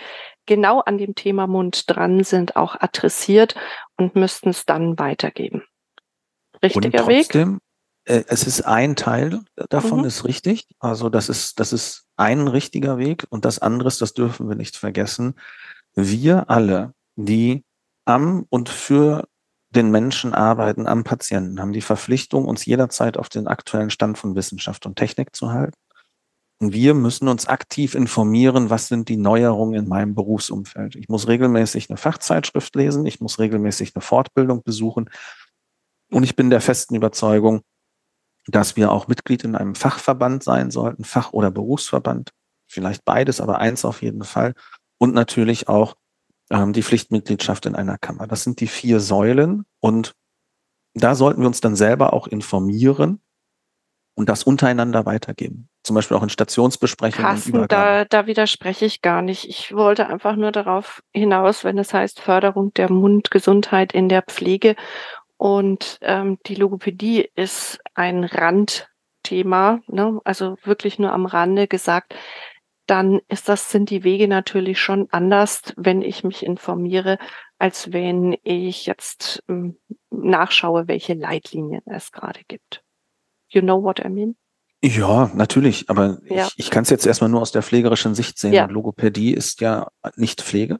[0.45, 3.55] genau an dem Thema Mund dran sind, auch adressiert
[3.97, 5.63] und müssten es dann weitergeben
[6.63, 7.61] richtiger und trotzdem, Weg?
[8.05, 10.05] Äh, es ist ein Teil davon, mhm.
[10.05, 10.67] ist richtig.
[10.79, 14.77] Also das ist, das ist ein richtiger Weg und das andere das dürfen wir nicht
[14.77, 15.35] vergessen.
[15.95, 17.63] Wir alle, die
[18.05, 19.27] am und für
[19.71, 24.35] den Menschen arbeiten, am Patienten, haben die Verpflichtung, uns jederzeit auf den aktuellen Stand von
[24.35, 25.77] Wissenschaft und Technik zu halten.
[26.61, 30.95] Und wir müssen uns aktiv informieren, was sind die Neuerungen in meinem Berufsumfeld.
[30.95, 35.09] Ich muss regelmäßig eine Fachzeitschrift lesen, ich muss regelmäßig eine Fortbildung besuchen,
[36.11, 37.61] und ich bin der festen Überzeugung,
[38.47, 42.31] dass wir auch Mitglied in einem Fachverband sein sollten, Fach- oder Berufsverband,
[42.67, 44.53] vielleicht beides, aber eins auf jeden Fall.
[44.97, 45.95] Und natürlich auch
[46.49, 48.27] ähm, die Pflichtmitgliedschaft in einer Kammer.
[48.27, 50.13] Das sind die vier Säulen und
[50.93, 53.21] da sollten wir uns dann selber auch informieren
[54.15, 55.69] und das untereinander weitergeben.
[55.83, 57.25] Zum Beispiel auch in Stationsbesprechungen.
[57.25, 59.47] Carsten, da, da widerspreche ich gar nicht.
[59.47, 64.75] Ich wollte einfach nur darauf hinaus, wenn es heißt Förderung der Mundgesundheit in der Pflege
[65.39, 70.19] und ähm, die Logopädie ist ein Randthema, ne?
[70.25, 72.13] also wirklich nur am Rande gesagt.
[72.87, 77.17] Dann ist das, sind die Wege natürlich schon anders, wenn ich mich informiere,
[77.57, 79.77] als wenn ich jetzt ähm,
[80.09, 82.83] nachschaue, welche Leitlinien es gerade gibt.
[83.47, 84.35] You know what I mean?
[84.83, 86.47] Ja, natürlich, aber ja.
[86.47, 88.51] ich, ich kann es jetzt erstmal nur aus der pflegerischen Sicht sehen.
[88.51, 88.65] Ja.
[88.65, 90.79] Logopädie ist ja nicht Pflege.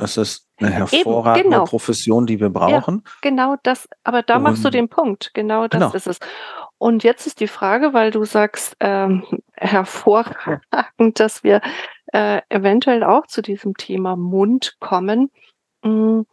[0.00, 1.64] Es ist eine hervorragende Eben, genau.
[1.64, 3.02] Profession, die wir brauchen.
[3.04, 5.32] Ja, genau das, aber da Und, machst du den Punkt.
[5.34, 5.92] Genau das genau.
[5.92, 6.18] ist es.
[6.78, 10.62] Und jetzt ist die Frage, weil du sagst, ähm, hervorragend,
[11.20, 11.60] dass wir
[12.12, 15.30] äh, eventuell auch zu diesem Thema Mund kommen.
[15.82, 16.26] Hm,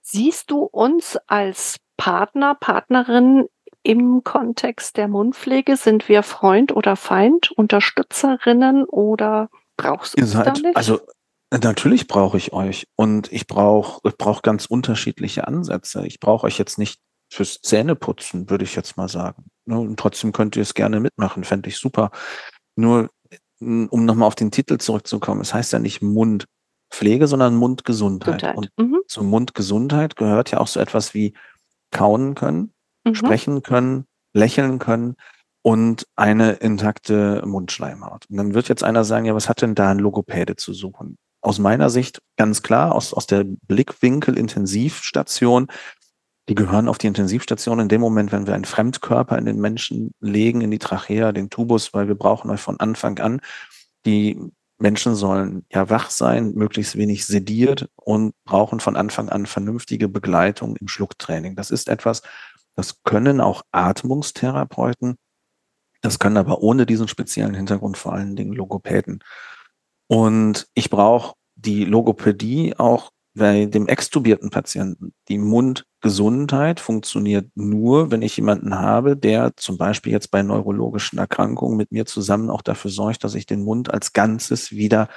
[0.00, 3.48] siehst du uns als Partner, Partnerin
[3.82, 5.76] im Kontext der Mundpflege?
[5.76, 10.76] Sind wir Freund oder Feind, Unterstützerinnen oder brauchst du uns seid, da nicht?
[10.76, 11.00] Also
[11.52, 16.06] Natürlich brauche ich euch und ich brauche ich brauche ganz unterschiedliche Ansätze.
[16.06, 19.44] Ich brauche euch jetzt nicht fürs Zähneputzen, würde ich jetzt mal sagen.
[19.66, 22.10] Ne, und trotzdem könnt ihr es gerne mitmachen, fände ich super.
[22.76, 23.10] Nur,
[23.60, 28.40] um nochmal auf den Titel zurückzukommen, es heißt ja nicht Mundpflege, sondern Mundgesundheit.
[28.42, 28.56] Gesundheit.
[28.56, 29.00] Und mhm.
[29.06, 31.34] zur Mundgesundheit gehört ja auch so etwas wie
[31.90, 32.72] kauen können,
[33.04, 33.14] mhm.
[33.14, 35.16] sprechen können, lächeln können
[35.62, 38.26] und eine intakte Mundschleimhaut.
[38.28, 41.16] Und dann wird jetzt einer sagen, ja, was hat denn da ein Logopäde zu suchen?
[41.44, 45.68] Aus meiner Sicht ganz klar aus, aus der Blickwinkel Intensivstation.
[46.48, 50.12] Die gehören auf die Intensivstation in dem Moment, wenn wir einen Fremdkörper in den Menschen
[50.20, 53.40] legen, in die Trachea, den Tubus, weil wir brauchen euch von Anfang an.
[54.04, 54.38] Die
[54.78, 60.76] Menschen sollen ja wach sein, möglichst wenig sediert und brauchen von Anfang an vernünftige Begleitung
[60.76, 61.56] im Schlucktraining.
[61.56, 62.22] Das ist etwas,
[62.74, 65.16] das können auch Atmungstherapeuten.
[66.00, 69.22] Das können aber ohne diesen speziellen Hintergrund vor allen Dingen Logopäden.
[70.06, 78.22] Und ich brauche die Logopädie auch bei dem extubierten Patienten, die Mundgesundheit funktioniert nur, wenn
[78.22, 82.92] ich jemanden habe, der zum Beispiel jetzt bei neurologischen Erkrankungen mit mir zusammen auch dafür
[82.92, 85.08] sorgt, dass ich den Mund als Ganzes wieder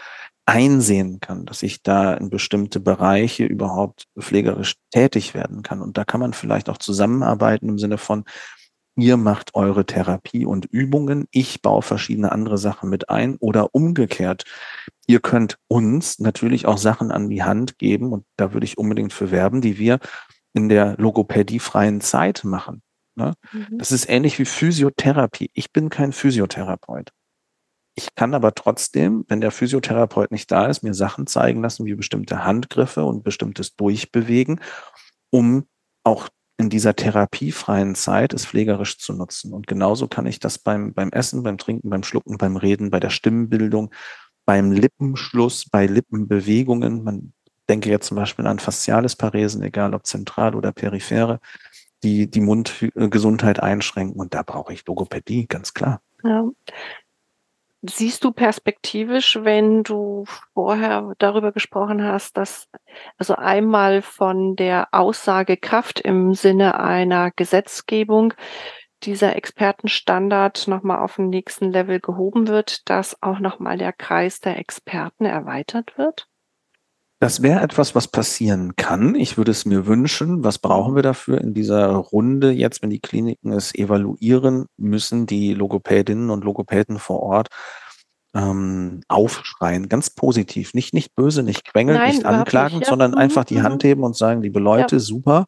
[0.47, 5.81] einsehen kann, dass ich da in bestimmte Bereiche überhaupt pflegerisch tätig werden kann.
[5.81, 8.23] Und da kann man vielleicht auch zusammenarbeiten im Sinne von,
[8.97, 14.43] ihr macht eure Therapie und Übungen, ich baue verschiedene andere Sachen mit ein oder umgekehrt.
[15.05, 19.13] Ihr könnt uns natürlich auch Sachen an die Hand geben und da würde ich unbedingt
[19.13, 19.99] für werben, die wir
[20.53, 22.81] in der Logopädie freien Zeit machen.
[23.15, 23.33] Ne?
[23.51, 23.77] Mhm.
[23.77, 25.51] Das ist ähnlich wie Physiotherapie.
[25.53, 27.11] Ich bin kein Physiotherapeut.
[27.95, 31.95] Ich kann aber trotzdem, wenn der Physiotherapeut nicht da ist, mir Sachen zeigen lassen, wie
[31.95, 34.61] bestimmte Handgriffe und bestimmtes Durchbewegen,
[35.31, 35.65] um
[36.03, 39.53] auch in dieser therapiefreien Zeit es pflegerisch zu nutzen.
[39.53, 42.99] Und genauso kann ich das beim, beim Essen, beim Trinken, beim Schlucken, beim Reden, bei
[42.99, 43.93] der Stimmbildung,
[44.45, 47.03] beim Lippenschluss, bei Lippenbewegungen.
[47.03, 47.33] Man
[47.69, 51.39] denke jetzt zum Beispiel an fasziales Paresen, egal ob zentral oder periphere,
[52.03, 54.19] die die Mundgesundheit einschränken.
[54.19, 56.01] Und da brauche ich Logopädie, ganz klar.
[56.23, 56.49] Ja
[57.81, 62.67] siehst du perspektivisch, wenn du vorher darüber gesprochen hast, dass
[63.17, 68.33] also einmal von der Aussagekraft im Sinne einer Gesetzgebung
[69.03, 74.57] dieser Expertenstandard nochmal auf den nächsten Level gehoben wird, dass auch nochmal der Kreis der
[74.57, 76.27] Experten erweitert wird?
[77.19, 79.15] Das wäre etwas, was passieren kann.
[79.15, 80.43] Ich würde es mir wünschen.
[80.43, 85.55] Was brauchen wir dafür in dieser Runde jetzt, wenn die Kliniken es evaluieren, müssen die
[85.55, 87.47] Logopädinnen und Logopäden vor Ort
[88.35, 92.89] ähm, aufschreien, ganz positiv, nicht, nicht böse, nicht quengeln, nicht anklagend, ja.
[92.89, 93.17] sondern mhm.
[93.17, 93.87] einfach die Hand mhm.
[93.87, 94.99] heben und sagen, liebe Leute, ja.
[94.99, 95.45] super,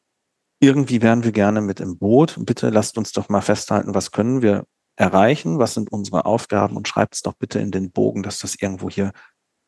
[0.60, 2.36] irgendwie wären wir gerne mit im Boot.
[2.40, 6.88] Bitte lasst uns doch mal festhalten, was können wir erreichen, was sind unsere Aufgaben und
[6.88, 9.12] schreibt es doch bitte in den Bogen, dass das irgendwo hier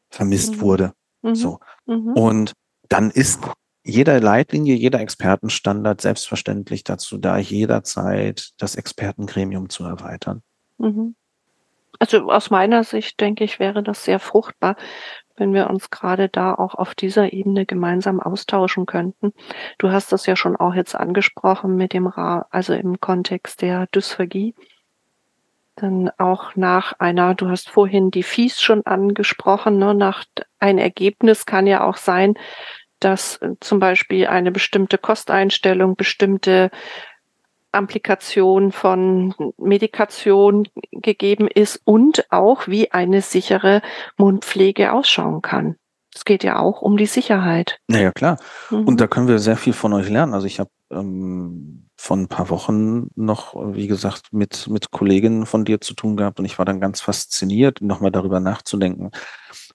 [0.10, 0.62] vermisst mhm.
[0.62, 0.94] wurde.
[1.22, 1.36] Mhm.
[1.36, 1.60] So.
[1.86, 2.14] Mhm.
[2.14, 2.54] Und
[2.90, 3.42] dann ist
[3.84, 10.44] jeder Leitlinie, jeder Expertenstandard selbstverständlich dazu da, jederzeit das Expertengremium zu erweitern.
[10.78, 11.16] Mhm.
[12.00, 14.76] Also aus meiner Sicht denke ich, wäre das sehr fruchtbar,
[15.36, 19.34] wenn wir uns gerade da auch auf dieser Ebene gemeinsam austauschen könnten.
[19.78, 23.88] Du hast das ja schon auch jetzt angesprochen mit dem Ra also im Kontext der
[23.88, 24.56] Dysphagie.
[25.82, 30.26] Dann auch nach einer, du hast vorhin die Fies schon angesprochen, ne, nach
[30.60, 32.36] ein Ergebnis kann ja auch sein,
[33.00, 36.70] dass äh, zum Beispiel eine bestimmte Kosteinstellung, bestimmte
[37.72, 43.82] Applikation von Medikation gegeben ist und auch wie eine sichere
[44.18, 45.78] Mundpflege ausschauen kann.
[46.14, 47.80] Es geht ja auch um die Sicherheit.
[47.88, 48.38] Naja, klar.
[48.70, 48.88] Mhm.
[48.88, 50.34] Und da können wir sehr viel von euch lernen.
[50.34, 55.66] Also ich habe ähm, vor ein paar Wochen noch, wie gesagt, mit, mit Kolleginnen von
[55.66, 59.12] dir zu tun gehabt und ich war dann ganz fasziniert, nochmal darüber nachzudenken.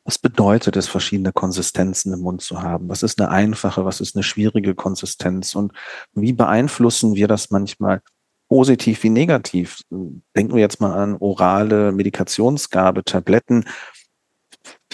[0.05, 2.89] Was bedeutet es, verschiedene Konsistenzen im Mund zu haben?
[2.89, 5.55] Was ist eine einfache, was ist eine schwierige Konsistenz?
[5.55, 5.73] Und
[6.15, 8.03] wie beeinflussen wir das manchmal
[8.49, 9.83] positiv wie negativ?
[9.91, 13.65] Denken wir jetzt mal an orale Medikationsgabe, Tabletten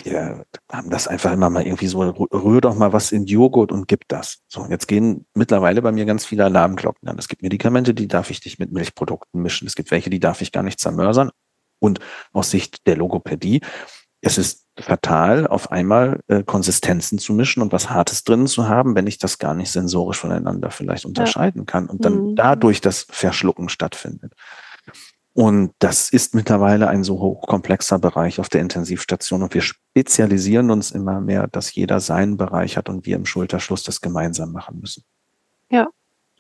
[0.05, 3.89] wir haben das einfach immer mal irgendwie so, rühr doch mal was in Joghurt und
[3.89, 4.39] gib das.
[4.49, 7.19] So, jetzt gehen mittlerweile bei mir ganz viele Alarmglocken an.
[7.19, 9.67] Es gibt Medikamente, die darf ich nicht mit Milchprodukten mischen.
[9.67, 11.31] Es gibt welche, die darf ich gar nicht zermörsern.
[11.79, 12.01] Und
[12.33, 13.61] aus Sicht der Logopädie,
[14.21, 18.95] es ist fatal, auf einmal äh, Konsistenzen zu mischen und was Hartes drin zu haben,
[18.95, 21.65] wenn ich das gar nicht sensorisch voneinander vielleicht unterscheiden ja.
[21.65, 22.37] kann und dann mhm.
[22.37, 24.33] dadurch das Verschlucken stattfindet.
[25.35, 29.43] Und das ist mittlerweile ein so hochkomplexer Bereich auf der Intensivstation.
[29.43, 33.83] Und wir spezialisieren uns immer mehr, dass jeder seinen Bereich hat und wir im Schulterschluss
[33.83, 35.05] das gemeinsam machen müssen.
[35.71, 35.89] Ja,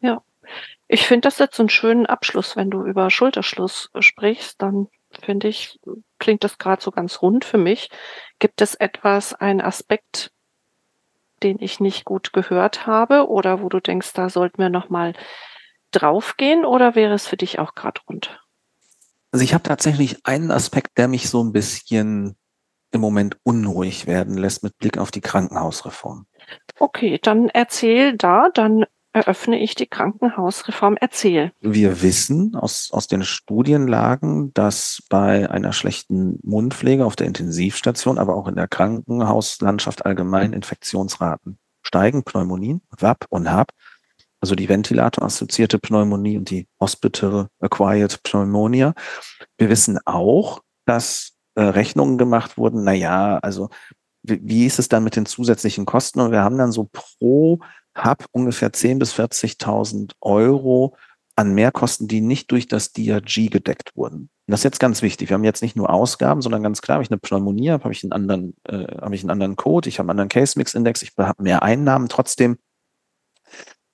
[0.00, 0.22] ja.
[0.88, 5.80] Ich finde das jetzt einen schönen Abschluss, wenn du über Schulterschluss sprichst, dann finde ich,
[6.18, 7.88] klingt das gerade so ganz rund für mich.
[8.38, 10.32] Gibt es etwas, einen Aspekt,
[11.42, 15.14] den ich nicht gut gehört habe oder wo du denkst, da sollten wir nochmal
[15.92, 18.42] draufgehen oder wäre es für dich auch gerade rund?
[19.32, 22.36] Also ich habe tatsächlich einen Aspekt, der mich so ein bisschen
[22.92, 26.26] im Moment unruhig werden lässt mit Blick auf die Krankenhausreform.
[26.78, 30.96] Okay, dann erzähl da, dann eröffne ich die Krankenhausreform.
[31.00, 31.52] Erzähl.
[31.60, 38.36] Wir wissen aus, aus den Studienlagen, dass bei einer schlechten Mundpflege auf der Intensivstation, aber
[38.36, 43.72] auch in der Krankenhauslandschaft allgemein Infektionsraten steigen, Pneumonien, WAP und HAP
[44.42, 48.92] also die ventilatorassoziierte Pneumonie und die Hospital Acquired Pneumonia.
[49.56, 53.70] Wir wissen auch, dass äh, Rechnungen gemacht wurden, na ja, also
[54.24, 56.20] wie, wie ist es dann mit den zusätzlichen Kosten?
[56.20, 57.60] Und wir haben dann so pro
[57.96, 60.96] Hub ungefähr 10.000 bis 40.000 Euro
[61.36, 64.28] an Mehrkosten, die nicht durch das DRG gedeckt wurden.
[64.48, 65.30] das ist jetzt ganz wichtig.
[65.30, 68.02] Wir haben jetzt nicht nur Ausgaben, sondern ganz klar, habe ich eine Pneumonie habe, ich
[68.02, 71.42] einen anderen, äh, habe ich einen anderen Code, ich habe einen anderen Case-Mix-Index, ich habe
[71.42, 72.08] mehr Einnahmen.
[72.08, 72.58] Trotzdem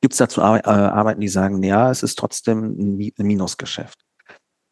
[0.00, 4.04] gibt es dazu Ar äh, Arbeiten, die sagen, ja, es ist trotzdem ein Minusgeschäft.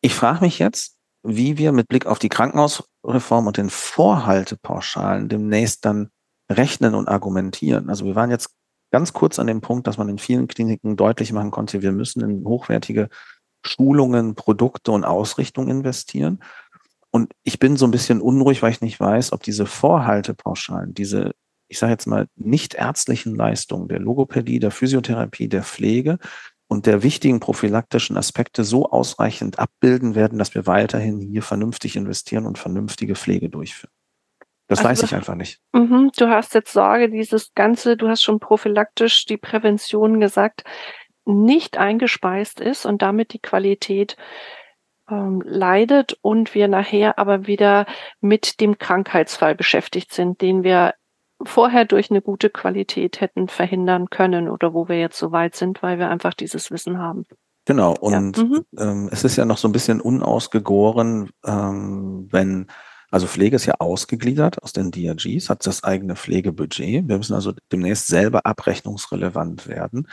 [0.01, 5.85] Ich frage mich jetzt, wie wir mit Blick auf die Krankenhausreform und den Vorhaltepauschalen demnächst
[5.85, 6.11] dann
[6.51, 7.91] rechnen und argumentieren.
[7.91, 8.51] Also wir waren jetzt
[8.93, 12.23] ganz kurz an dem Punkt, dass man in vielen Kliniken deutlich machen konnte, wir müssen
[12.23, 13.09] in hochwertige
[13.65, 16.41] Schulungen, Produkte und Ausrichtung investieren.
[17.11, 21.33] Und ich bin so ein bisschen unruhig, weil ich nicht weiß, ob diese Vorhaltepauschalen, diese,
[21.69, 26.19] ich sage jetzt mal, nicht ärztlichen Leistungen der Logopädie, der Physiotherapie, der Pflege
[26.69, 32.47] und der wichtigen prophylaktischen Aspekte so ausreichend abbilden werden, dass wir weiterhin hier vernünftig investieren
[32.47, 33.93] und vernünftige Pflege durchführen.
[34.69, 35.61] Das also, weiß ich einfach nicht.
[35.73, 40.65] Mhm, du hast jetzt Sorge, dieses Ganze, du hast schon prophylaktisch die Prävention gesagt
[41.25, 44.17] nicht eingespeist ist und damit die Qualität
[45.11, 47.87] ähm, leidet und wir nachher aber wieder
[48.21, 50.95] mit dem Krankheitsfall beschäftigt sind, den wir
[51.45, 55.83] vorher durch eine gute Qualität hätten verhindern können oder wo wir jetzt so weit sind,
[55.83, 57.25] weil wir einfach dieses Wissen haben.
[57.67, 58.45] Genau, und ja.
[58.45, 58.67] mhm.
[58.79, 62.69] ähm, es ist ja noch so ein bisschen unausgegoren, ähm, wenn,
[63.11, 67.09] also Pflege ist ja ausgegliedert aus den DRGs, hat das eigene Pflegebudget.
[67.09, 70.07] Wir müssen also demnächst selber abrechnungsrelevant werden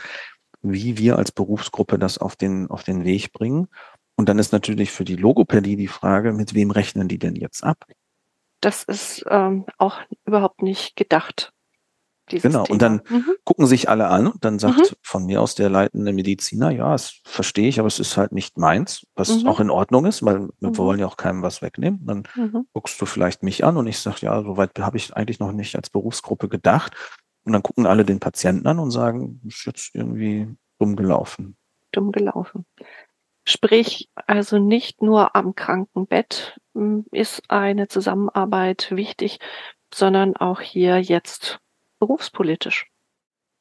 [0.64, 3.68] wie wir als Berufsgruppe das auf den, auf den Weg bringen.
[4.16, 7.62] Und dann ist natürlich für die Logopädie die Frage, mit wem rechnen die denn jetzt
[7.62, 7.84] ab?
[8.64, 11.52] Das ist ähm, auch überhaupt nicht gedacht.
[12.28, 12.70] Genau, Thema.
[12.70, 13.34] und dann mhm.
[13.44, 14.96] gucken sich alle an und dann sagt mhm.
[15.02, 18.56] von mir aus der leitende Mediziner, ja, das verstehe ich, aber es ist halt nicht
[18.56, 19.48] meins, was mhm.
[19.48, 20.78] auch in Ordnung ist, weil wir mhm.
[20.78, 22.06] wollen ja auch keinem was wegnehmen.
[22.06, 22.66] Dann mhm.
[22.72, 25.76] guckst du vielleicht mich an und ich sage, ja, soweit habe ich eigentlich noch nicht
[25.76, 26.94] als Berufsgruppe gedacht.
[27.44, 30.48] Und dann gucken alle den Patienten an und sagen, ist jetzt irgendwie
[30.78, 31.58] dumm gelaufen.
[31.92, 32.64] Dumm gelaufen.
[33.44, 39.38] Sprich, also nicht nur am Krankenbett hm, ist eine Zusammenarbeit wichtig,
[39.92, 41.60] sondern auch hier jetzt
[41.98, 42.86] berufspolitisch.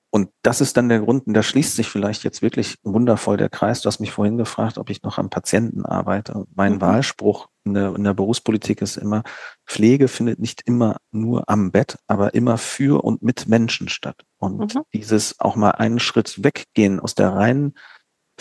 [0.09, 3.49] Und das ist dann der Grund, und da schließt sich vielleicht jetzt wirklich wundervoll der
[3.49, 3.81] Kreis.
[3.81, 6.45] Du hast mich vorhin gefragt, ob ich noch am Patienten arbeite.
[6.53, 6.81] Mein mhm.
[6.81, 9.23] Wahlspruch in der, in der Berufspolitik ist immer,
[9.65, 14.21] Pflege findet nicht immer nur am Bett, aber immer für und mit Menschen statt.
[14.37, 14.81] Und mhm.
[14.93, 17.73] dieses auch mal einen Schritt weggehen aus der reinen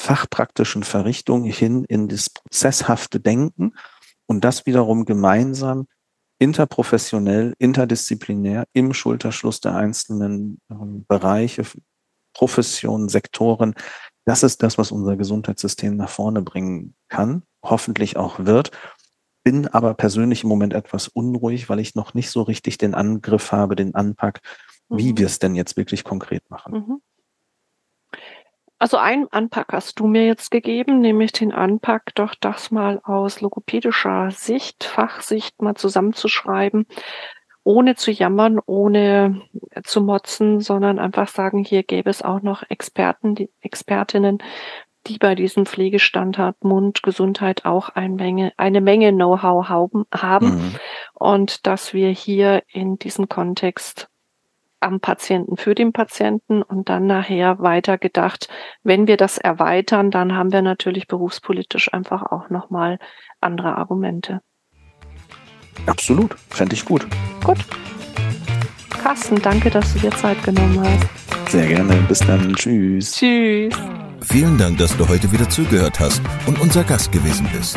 [0.03, 3.75] fachpraktischen Verrichtung hin in das prozesshafte Denken
[4.27, 5.87] und das wiederum gemeinsam
[6.41, 11.63] interprofessionell, interdisziplinär im Schulterschluss der einzelnen ähm, Bereiche,
[12.35, 13.75] Professionen, Sektoren.
[14.25, 18.73] Das ist das, was unser Gesundheitssystem nach vorne bringen kann, hoffentlich auch wird.
[19.45, 23.53] Bin aber persönlich im Moment etwas unruhig, weil ich noch nicht so richtig den Angriff
[23.53, 24.41] habe, den Anpack,
[24.89, 25.19] wie mhm.
[25.19, 26.73] wir es denn jetzt wirklich konkret machen.
[26.73, 27.03] Mhm.
[28.83, 33.41] Also einen Anpack hast du mir jetzt gegeben, nämlich den Anpack, doch das mal aus
[33.41, 36.87] logopädischer Sicht, Fachsicht mal zusammenzuschreiben,
[37.63, 39.41] ohne zu jammern, ohne
[39.85, 44.39] zu motzen, sondern einfach sagen, hier gäbe es auch noch Experten, die Expertinnen,
[45.07, 50.77] die bei diesem Pflegestandard Mund, Gesundheit auch eine Menge, eine Menge Know-how haben mhm.
[51.15, 54.09] und dass wir hier in diesem Kontext
[54.83, 58.49] am Patienten für den Patienten und dann nachher weiter gedacht,
[58.83, 62.99] wenn wir das erweitern, dann haben wir natürlich berufspolitisch einfach auch nochmal
[63.41, 64.41] andere Argumente.
[65.87, 67.07] Absolut, fände ich gut.
[67.45, 67.59] Gut.
[69.03, 71.51] Carsten, danke, dass du dir Zeit genommen hast.
[71.51, 71.95] Sehr gerne.
[72.09, 72.55] Bis dann.
[72.55, 73.13] Tschüss.
[73.13, 73.75] Tschüss.
[74.23, 77.77] Vielen Dank, dass du heute wieder zugehört hast und unser Gast gewesen bist.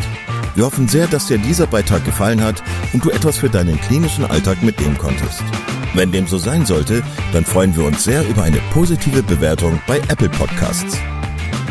[0.53, 2.63] Wir hoffen sehr, dass dir dieser Beitrag gefallen hat
[2.93, 5.43] und du etwas für deinen klinischen Alltag mitnehmen konntest.
[5.95, 9.99] Wenn dem so sein sollte, dann freuen wir uns sehr über eine positive Bewertung bei
[10.09, 10.97] Apple Podcasts.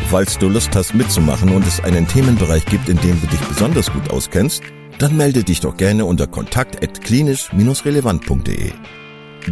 [0.08, 3.92] Falls du Lust hast mitzumachen und es einen Themenbereich gibt, in dem du dich besonders
[3.92, 4.62] gut auskennst,
[4.98, 8.72] dann melde dich doch gerne unter kontakt@klinisch-relevant.de.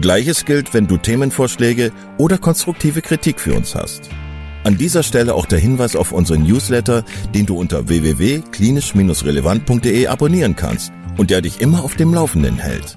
[0.00, 4.08] Gleiches gilt, wenn du Themenvorschläge oder konstruktive Kritik für uns hast.
[4.64, 7.04] An dieser Stelle auch der Hinweis auf unseren Newsletter,
[7.34, 12.96] den du unter www.klinisch-relevant.de abonnieren kannst und der dich immer auf dem Laufenden hält.